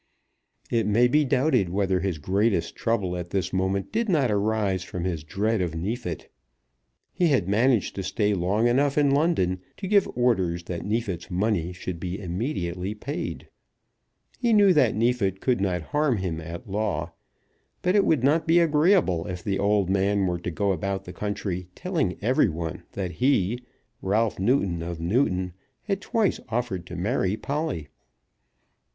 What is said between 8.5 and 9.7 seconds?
enough in London